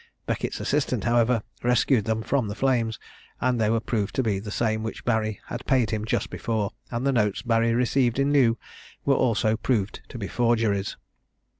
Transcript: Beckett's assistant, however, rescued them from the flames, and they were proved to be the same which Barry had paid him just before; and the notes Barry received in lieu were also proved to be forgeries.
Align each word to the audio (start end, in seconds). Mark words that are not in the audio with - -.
Beckett's 0.25 0.59
assistant, 0.59 1.03
however, 1.03 1.43
rescued 1.61 2.05
them 2.05 2.23
from 2.23 2.47
the 2.47 2.55
flames, 2.55 2.97
and 3.39 3.61
they 3.61 3.69
were 3.69 3.79
proved 3.79 4.15
to 4.15 4.23
be 4.23 4.39
the 4.39 4.49
same 4.49 4.81
which 4.81 5.05
Barry 5.05 5.39
had 5.45 5.63
paid 5.67 5.91
him 5.91 6.05
just 6.05 6.31
before; 6.31 6.71
and 6.89 7.05
the 7.05 7.11
notes 7.13 7.43
Barry 7.43 7.75
received 7.75 8.17
in 8.17 8.33
lieu 8.33 8.57
were 9.05 9.13
also 9.13 9.55
proved 9.57 10.01
to 10.09 10.17
be 10.17 10.27
forgeries. 10.27 10.97